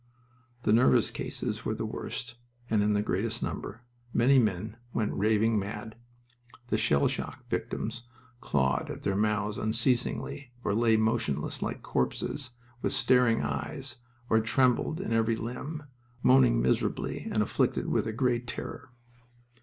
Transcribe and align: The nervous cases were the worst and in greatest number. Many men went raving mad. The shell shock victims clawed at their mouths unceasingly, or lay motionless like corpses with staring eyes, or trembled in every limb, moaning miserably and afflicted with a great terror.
The 0.63 0.73
nervous 0.73 1.11
cases 1.11 1.63
were 1.63 1.75
the 1.75 1.85
worst 1.85 2.33
and 2.71 2.81
in 2.81 2.99
greatest 3.03 3.43
number. 3.43 3.83
Many 4.15 4.39
men 4.39 4.77
went 4.93 5.13
raving 5.13 5.59
mad. 5.59 5.95
The 6.69 6.77
shell 6.79 7.07
shock 7.07 7.47
victims 7.51 8.07
clawed 8.39 8.89
at 8.89 9.03
their 9.03 9.15
mouths 9.15 9.59
unceasingly, 9.59 10.53
or 10.63 10.73
lay 10.73 10.97
motionless 10.97 11.61
like 11.61 11.83
corpses 11.83 12.49
with 12.81 12.93
staring 12.93 13.43
eyes, 13.43 13.97
or 14.27 14.39
trembled 14.39 14.99
in 14.99 15.13
every 15.13 15.35
limb, 15.35 15.83
moaning 16.23 16.59
miserably 16.63 17.27
and 17.31 17.43
afflicted 17.43 17.87
with 17.87 18.07
a 18.07 18.11
great 18.11 18.47
terror. 18.47 18.89